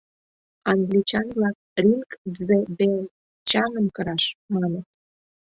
Англичан-влак 0.71 1.57
«ринг 1.83 2.09
дзе 2.35 2.57
белл»— 2.77 2.95
чаҥым 3.49 3.87
кыраш, 3.95 4.25
маныт. 4.53 4.87